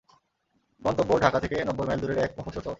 গন্তব্য 0.81 1.11
ঢাকা 1.19 1.39
থেকে 1.39 1.55
নব্বই 1.65 1.87
মাইল 1.87 1.99
দূরের 1.99 2.17
এক 2.17 2.31
মফস্বল 2.37 2.53
শহর। 2.55 2.69